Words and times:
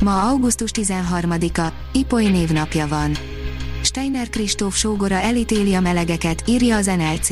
Ma 0.00 0.22
augusztus 0.22 0.70
13-a, 0.74 1.72
Ipoly 1.92 2.24
névnapja 2.24 2.86
van. 2.88 3.16
Steiner 3.82 4.28
Kristóf 4.28 4.76
sógora 4.76 5.14
elítéli 5.14 5.74
a 5.74 5.80
melegeket, 5.80 6.42
írja 6.46 6.76
az 6.76 6.86
NLC. 6.86 7.28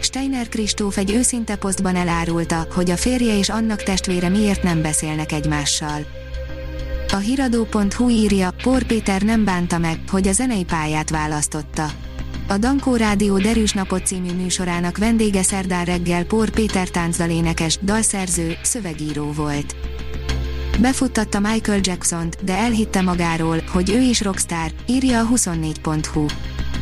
Steiner 0.00 0.48
Kristóf 0.48 0.96
egy 0.96 1.10
őszinte 1.10 1.56
posztban 1.56 1.96
elárulta, 1.96 2.66
hogy 2.74 2.90
a 2.90 2.96
férje 2.96 3.38
és 3.38 3.48
annak 3.48 3.82
testvére 3.82 4.28
miért 4.28 4.62
nem 4.62 4.82
beszélnek 4.82 5.32
egymással. 5.32 6.06
A 7.12 7.16
hiradó.hu 7.16 8.08
írja, 8.08 8.54
Pór 8.62 8.82
Péter 8.82 9.22
nem 9.22 9.44
bánta 9.44 9.78
meg, 9.78 10.00
hogy 10.10 10.28
a 10.28 10.32
zenei 10.32 10.64
pályát 10.64 11.10
választotta. 11.10 11.90
A 12.48 12.58
Dankó 12.58 12.96
Rádió 12.96 13.38
Derűs 13.38 13.72
Napot 13.72 14.06
című 14.06 14.32
műsorának 14.32 14.98
vendége 14.98 15.42
szerdán 15.42 15.84
reggel 15.84 16.24
Pór 16.24 16.50
Péter 16.50 16.88
táncdalénekes, 16.88 17.78
dalszerző, 17.82 18.56
szövegíró 18.62 19.32
volt. 19.32 19.76
Befuttatta 20.80 21.40
Michael 21.40 21.80
Jackson-t, 21.82 22.44
de 22.44 22.56
elhitte 22.56 23.00
magáról, 23.00 23.62
hogy 23.72 23.90
ő 23.90 24.00
is 24.00 24.20
rockstar, 24.20 24.72
írja 24.86 25.20
a 25.20 25.28
24.hu. 25.34 26.26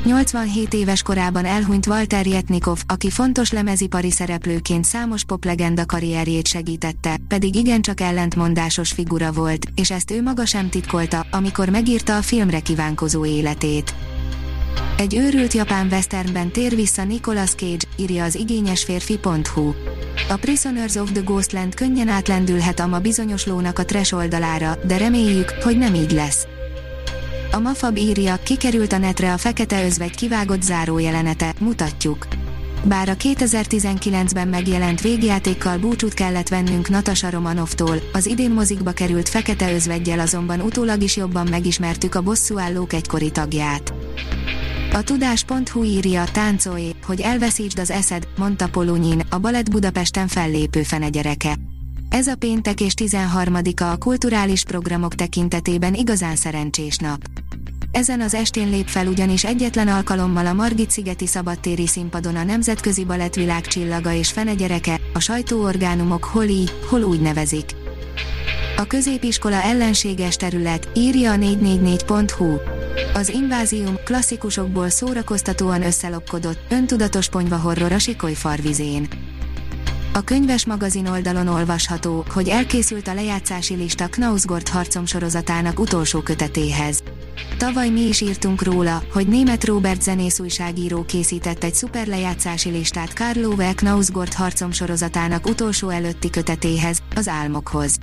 87 0.05 0.75
éves 0.75 1.03
korában 1.03 1.45
elhunyt 1.45 1.86
Walter 1.86 2.27
Jetnikov, 2.27 2.83
aki 2.87 3.11
fontos 3.11 3.53
lemezipari 3.53 4.11
szereplőként 4.11 4.84
számos 4.84 5.25
poplegenda 5.25 5.87
karrierjét 5.87 6.47
segítette, 6.47 7.17
pedig 7.28 7.55
igencsak 7.55 8.00
ellentmondásos 8.00 8.92
figura 8.92 9.33
volt, 9.33 9.67
és 9.75 9.91
ezt 9.91 10.11
ő 10.11 10.22
maga 10.22 10.47
sem 10.47 10.69
titkolta, 10.69 11.27
amikor 11.31 11.69
megírta 11.69 12.17
a 12.17 12.22
filmre 12.22 12.61
kívánkozó 12.61 13.25
életét. 13.25 13.94
Egy 14.98 15.17
őrült 15.17 15.53
japán 15.53 15.87
westernben 15.91 16.50
tér 16.50 16.75
vissza 16.75 17.05
Nicolas 17.05 17.50
Cage, 17.50 17.87
írja 17.97 18.25
az 18.25 18.34
igényesférfi.hu. 18.34 19.72
A 20.31 20.37
Prisoners 20.37 20.97
of 20.97 21.12
the 21.12 21.21
Ghostland 21.21 21.75
könnyen 21.75 22.09
átlendülhet 22.09 22.81
a 22.81 22.87
ma 22.87 22.98
bizonyos 22.98 23.47
lónak 23.47 23.79
a 23.79 23.84
trash 23.84 24.15
oldalára, 24.15 24.79
de 24.84 24.97
reméljük, 24.97 25.51
hogy 25.51 25.79
nem 25.79 25.95
így 25.95 26.11
lesz. 26.11 26.47
A 27.53 27.59
Mafab 27.59 27.97
írja, 27.97 28.39
kikerült 28.43 28.93
a 28.93 28.99
netre 28.99 29.33
a 29.33 29.39
fekete 29.39 29.84
özvegy 29.84 30.17
kivágott 30.17 30.62
zárójelenete, 30.62 31.55
mutatjuk. 31.61 32.27
Bár 32.84 33.09
a 33.09 33.17
2019-ben 33.17 34.49
megjelent 34.49 35.01
végjátékkal 35.01 35.79
búcsút 35.79 36.15
kellett 36.15 36.49
vennünk 36.49 36.89
Natasha 36.89 37.31
Romanovtól, 37.31 37.97
az 38.12 38.27
idén 38.27 38.51
mozikba 38.51 38.93
került 38.93 39.29
fekete 39.29 39.73
özvegyel 39.73 40.19
azonban 40.21 40.61
utólag 40.61 41.03
is 41.03 41.17
jobban 41.17 41.47
megismertük 41.51 42.15
a 42.15 42.23
bosszúállók 42.23 42.93
egykori 42.93 43.31
tagját. 43.31 43.97
A 44.92 45.03
tudás.hu 45.03 45.83
írja, 45.83 46.25
táncolj, 46.33 46.94
hogy 47.06 47.20
elveszítsd 47.20 47.78
az 47.78 47.91
eszed, 47.91 48.28
mondta 48.39 48.69
Polunyin, 48.69 49.22
a 49.31 49.39
Balett 49.39 49.70
Budapesten 49.70 50.28
fellépő 50.28 50.83
fenegyereke. 50.83 51.56
Ez 52.08 52.27
a 52.27 52.34
péntek 52.34 52.81
és 52.81 52.92
13-a 52.97 53.83
a 53.83 53.97
kulturális 53.97 54.64
programok 54.64 55.14
tekintetében 55.14 55.94
igazán 55.94 56.36
szerencsés 56.36 56.97
nap. 56.97 57.20
Ezen 57.91 58.20
az 58.20 58.34
estén 58.34 58.70
lép 58.70 58.86
fel 58.86 59.06
ugyanis 59.06 59.44
egyetlen 59.44 59.89
alkalommal 59.89 60.47
a 60.47 60.53
Margit-szigeti 60.53 61.27
szabadtéri 61.27 61.86
színpadon 61.86 62.36
a 62.36 62.44
Nemzetközi 62.44 63.05
Balett 63.05 63.34
világcsillaga 63.34 64.12
és 64.12 64.31
fenegyereke, 64.31 65.00
a 65.15 65.19
sajtóorgánumok 65.19 66.25
hol 66.25 66.44
így, 66.44 66.72
hol 66.88 67.03
úgy 67.03 67.20
nevezik. 67.20 67.70
A 68.76 68.84
középiskola 68.87 69.62
ellenséges 69.62 70.37
terület, 70.37 70.88
írja 70.94 71.32
a 71.32 71.37
444.hu. 71.37 72.78
Az 73.14 73.28
invázium 73.28 73.97
klasszikusokból 74.04 74.88
szórakoztatóan 74.88 75.82
összelopkodott, 75.82 76.59
öntudatos 76.70 77.28
ponyva 77.28 77.56
horror 77.56 77.92
a 77.92 77.98
Sikoly 77.98 78.34
farvizén. 78.34 79.09
A 80.12 80.20
könyves 80.20 80.66
magazin 80.66 81.06
oldalon 81.06 81.48
olvasható, 81.48 82.25
hogy 82.28 82.48
elkészült 82.48 83.08
a 83.08 83.14
lejátszási 83.14 83.75
lista 83.75 84.06
Knausgord 84.06 84.69
harcom 84.69 85.06
sorozatának 85.06 85.81
utolsó 85.81 86.20
kötetéhez. 86.20 87.03
Tavaly 87.56 87.88
mi 87.88 88.00
is 88.00 88.20
írtunk 88.20 88.62
róla, 88.62 89.03
hogy 89.12 89.28
német 89.28 89.64
Robert 89.64 90.03
zenész 90.03 90.41
újságíró 90.41 91.04
készített 91.04 91.64
egy 91.64 91.75
szuper 91.75 92.06
lejátszási 92.06 92.70
listát 92.70 93.12
Karl 93.12 93.44
Ove 93.44 93.72
Knausgord 93.72 94.32
harcom 94.32 94.72
sorozatának 94.72 95.47
utolsó 95.47 95.88
előtti 95.88 96.31
kötetéhez, 96.31 96.98
az 97.14 97.28
álmokhoz. 97.28 97.98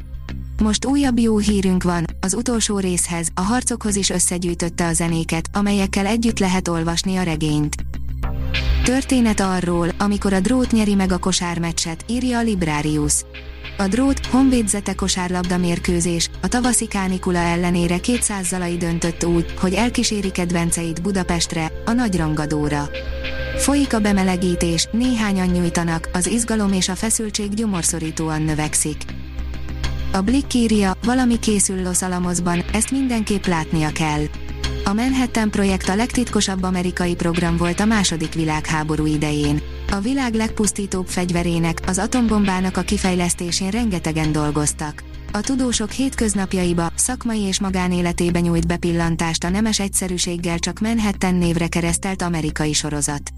Most 0.61 0.85
újabb 0.85 1.19
jó 1.19 1.38
hírünk 1.38 1.84
van, 1.84 2.04
az 2.25 2.34
utolsó 2.34 2.80
részhez, 2.80 3.28
a 3.34 3.41
harcokhoz 3.41 3.96
is 3.96 4.09
összegyűjtötte 4.09 4.88
a 4.88 4.94
zenéket, 4.94 5.50
amelyekkel 5.53 6.06
együtt 6.06 6.40
lehet 6.40 6.68
olvasni 6.68 7.16
a 7.18 7.24
regényt. 7.24 7.75
Történet 8.84 9.40
arról, 9.40 9.90
amikor 9.97 10.34
a 10.34 10.40
drót 10.40 10.72
nyeri 10.72 10.96
meg 10.96 11.12
a 11.12 11.18
kosármeccset, 11.18 12.06
írja 12.08 12.38
a 12.38 12.41
Librarius. 12.41 13.25
A 13.78 13.88
drót, 13.88 14.25
honvédzete 14.25 14.94
kosárlabda 14.94 15.58
mérkőzés, 15.58 16.30
a 16.41 16.47
tavaszi 16.47 16.88
kánikula 16.88 17.40
ellenére 17.40 18.00
200 18.00 18.47
zalai 18.47 18.78
döntött 18.78 19.25
úgy, 19.25 19.53
hogy 19.59 19.74
elkíséri 19.74 20.31
kedvenceit 20.31 21.02
Budapestre, 21.02 21.72
a 21.85 21.91
nagy 21.91 22.18
rangadóra. 22.18 22.90
Folyik 23.58 23.94
a 23.94 24.00
bemelegítés, 24.00 24.88
néhányan 24.91 25.47
nyújtanak, 25.47 26.09
az 26.14 26.28
izgalom 26.28 26.74
és 26.74 26.90
a 26.90 26.96
feszültség 26.96 27.53
gyomorszorítóan 27.53 28.41
növekszik. 28.41 29.25
A 30.16 30.22
Blick 30.22 30.53
írja, 30.53 30.98
valami 31.03 31.40
készül 31.40 31.81
Los 31.81 32.02
Alamosban, 32.02 32.64
ezt 32.74 32.92
mindenképp 32.92 33.46
látnia 33.46 33.90
kell. 33.90 34.24
A 34.84 34.94
Manhattan 34.94 35.52
projekt 35.52 35.90
a 35.90 35.96
legtitkosabb 35.96 36.64
amerikai 36.64 37.16
program 37.16 37.58
volt 37.58 37.80
a 37.80 37.86
második 37.86 38.34
világháború 38.34 39.06
idején. 39.06 39.62
A 39.92 40.00
világ 40.00 40.34
legpusztítóbb 40.34 41.08
fegyverének, 41.08 41.81
az 41.88 41.98
atombombának 41.98 42.78
a 42.78 42.81
kifejlesztésén 42.81 43.70
rengetegen 43.70 44.31
dolgoztak. 44.31 45.03
A 45.31 45.42
tudósok 45.42 45.92
hétköznapjaiba, 45.92 46.92
szakmai 46.96 47.42
és 47.42 47.59
magánéletébe 47.59 48.40
nyújt 48.40 48.68
bepillantást 48.68 49.44
a 49.44 49.50
nemes 49.50 49.80
egyszerűséggel 49.80 50.59
csak 50.59 50.80
Manhattan 50.80 51.36
névre 51.36 51.68
keresztelt 51.68 52.22
amerikai 52.22 52.74
sorozat. 52.74 53.32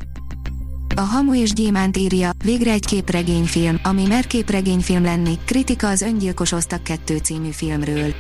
A 0.98 1.02
Hamu 1.02 1.36
és 1.36 1.54
Gyémánt 1.54 1.98
írja, 1.98 2.32
végre 2.44 2.72
egy 2.72 2.86
képregényfilm, 2.86 3.80
ami 3.84 4.06
mer 4.08 4.28
képregényfilm 4.28 5.04
lenni, 5.04 5.38
kritika 5.46 5.88
az 5.88 6.02
Öngyilkos 6.02 6.52
Osztak 6.52 6.84
2 6.84 7.18
című 7.18 7.50
filmről. 7.50 8.14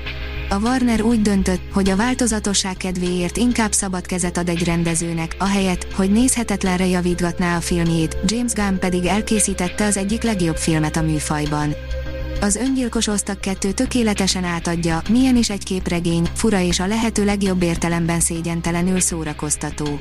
A 0.49 0.59
Warner 0.59 1.01
úgy 1.01 1.21
döntött, 1.21 1.61
hogy 1.73 1.89
a 1.89 1.95
változatosság 1.95 2.77
kedvéért 2.77 3.37
inkább 3.37 3.71
szabad 3.71 4.05
kezet 4.05 4.37
ad 4.37 4.49
egy 4.49 4.63
rendezőnek, 4.63 5.35
ahelyett, 5.39 5.93
hogy 5.93 6.11
nézhetetlenre 6.11 6.85
javítgatná 6.85 7.57
a 7.57 7.61
filmjét, 7.61 8.17
James 8.25 8.53
Gunn 8.53 8.79
pedig 8.79 9.05
elkészítette 9.05 9.85
az 9.85 9.97
egyik 9.97 10.23
legjobb 10.23 10.57
filmet 10.57 10.95
a 10.97 11.01
műfajban. 11.01 11.75
Az 12.41 12.55
öngyilkos 12.55 13.07
osztag 13.07 13.39
kettő 13.39 13.71
tökéletesen 13.71 14.43
átadja, 14.43 15.01
milyen 15.09 15.35
is 15.35 15.49
egy 15.49 15.63
képregény, 15.63 16.29
fura 16.33 16.59
és 16.59 16.79
a 16.79 16.87
lehető 16.87 17.25
legjobb 17.25 17.61
értelemben 17.61 18.19
szégyentelenül 18.19 18.99
szórakoztató. 18.99 19.99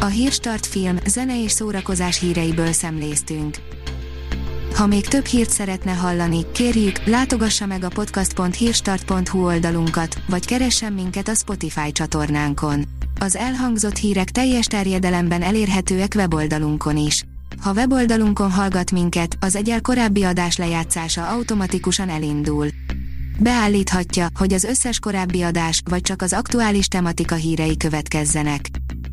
A 0.00 0.06
Hírstart 0.06 0.66
film, 0.66 0.96
zene 1.06 1.42
és 1.42 1.52
szórakozás 1.52 2.18
híreiből 2.18 2.72
szemléztünk. 2.72 3.56
Ha 4.74 4.86
még 4.86 5.08
több 5.08 5.24
hírt 5.24 5.50
szeretne 5.50 5.92
hallani, 5.92 6.46
kérjük, 6.52 7.04
látogassa 7.04 7.66
meg 7.66 7.84
a 7.84 7.88
podcast.hírstart.hu 7.88 9.44
oldalunkat, 9.44 10.22
vagy 10.28 10.46
keressen 10.46 10.92
minket 10.92 11.28
a 11.28 11.34
Spotify 11.34 11.92
csatornánkon. 11.92 12.84
Az 13.20 13.36
elhangzott 13.36 13.96
hírek 13.96 14.30
teljes 14.30 14.66
terjedelemben 14.66 15.42
elérhetőek 15.42 16.12
weboldalunkon 16.16 16.96
is. 16.96 17.24
Ha 17.60 17.72
weboldalunkon 17.72 18.50
hallgat 18.50 18.90
minket, 18.90 19.36
az 19.40 19.56
egyel 19.56 19.80
korábbi 19.80 20.22
adás 20.22 20.56
lejátszása 20.56 21.28
automatikusan 21.28 22.08
elindul. 22.08 22.68
Beállíthatja, 23.38 24.26
hogy 24.34 24.52
az 24.52 24.64
összes 24.64 24.98
korábbi 24.98 25.42
adás, 25.42 25.82
vagy 25.90 26.00
csak 26.00 26.22
az 26.22 26.32
aktuális 26.32 26.86
tematika 26.86 27.34
hírei 27.34 27.76
következzenek. 27.76 28.70